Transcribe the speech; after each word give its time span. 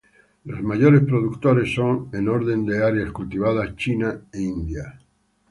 Los 0.45 0.63
mayores 0.63 1.01
productores 1.03 1.75
son, 1.75 2.09
en 2.13 2.27
orden 2.27 2.65
de 2.65 2.83
áreas 2.83 3.11
cultivadas, 3.11 3.75
China, 3.75 4.19
e 4.33 4.41
India. 4.41 4.99